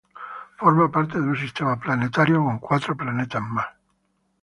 Forma 0.57 0.89
parte 0.91 1.19
de 1.21 1.27
un 1.27 1.35
sistema 1.37 1.79
planetario 1.79 2.43
con 2.43 2.57
cuatro 2.57 2.97
planetas 2.97 3.43
más. 3.43 3.67